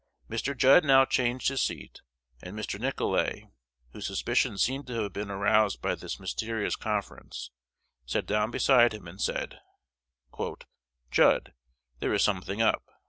Mr. 0.27 0.57
Judd 0.57 0.83
now 0.83 1.05
changed 1.05 1.49
his 1.49 1.61
seat; 1.61 2.01
and 2.41 2.57
Mr. 2.57 2.79
Nicolay, 2.79 3.47
whose 3.91 4.07
suspicions 4.07 4.63
seem 4.63 4.83
to 4.85 5.03
have 5.03 5.13
been 5.13 5.29
aroused 5.29 5.79
by 5.79 5.93
this 5.93 6.19
mysterious 6.19 6.75
conference, 6.75 7.51
sat 8.07 8.25
down 8.25 8.49
beside 8.49 8.95
him, 8.95 9.07
and 9.07 9.21
said, 9.21 9.59
"Judd, 11.11 11.53
there 11.99 12.13
is 12.15 12.23
something 12.23 12.63
up. 12.63 12.83